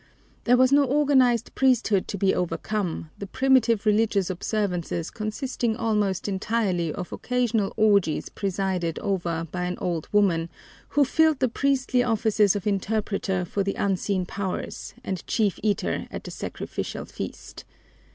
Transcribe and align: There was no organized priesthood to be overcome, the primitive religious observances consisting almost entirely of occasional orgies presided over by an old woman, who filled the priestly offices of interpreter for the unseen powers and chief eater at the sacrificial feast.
There 0.45 0.57
was 0.57 0.71
no 0.71 0.83
organized 0.83 1.53
priesthood 1.53 2.07
to 2.07 2.17
be 2.17 2.33
overcome, 2.33 3.11
the 3.19 3.27
primitive 3.27 3.85
religious 3.85 4.31
observances 4.31 5.11
consisting 5.11 5.75
almost 5.75 6.27
entirely 6.27 6.91
of 6.91 7.13
occasional 7.13 7.71
orgies 7.77 8.27
presided 8.29 8.97
over 8.97 9.47
by 9.51 9.65
an 9.65 9.77
old 9.77 10.09
woman, 10.11 10.49
who 10.97 11.05
filled 11.05 11.37
the 11.37 11.47
priestly 11.49 12.01
offices 12.01 12.55
of 12.55 12.65
interpreter 12.65 13.45
for 13.45 13.61
the 13.63 13.75
unseen 13.75 14.25
powers 14.25 14.95
and 15.03 15.23
chief 15.27 15.59
eater 15.61 16.07
at 16.09 16.23
the 16.23 16.31
sacrificial 16.31 17.05
feast. 17.05 17.63